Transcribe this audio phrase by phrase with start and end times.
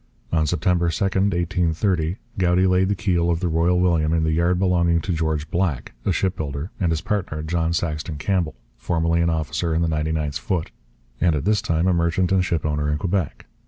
[0.31, 4.57] On September 2, 1830, Goudie laid the keel of the Royal William in the yard
[4.57, 9.75] belonging to George Black, a shipbuilder, and his partner, John Saxton Campbell, formerly an officer
[9.75, 10.71] in the 99th Foot,
[11.19, 13.45] and at this time a merchant and shipowner in Quebec.